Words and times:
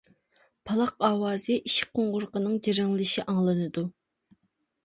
پالاق 0.69 0.93
ئاۋازى، 1.09 1.57
ئىشىك 1.59 1.93
قوڭغۇرىقىنىڭ 1.99 2.57
جىرىڭلىشى 2.69 3.27
ئاڭلىنىدۇ. 3.27 3.85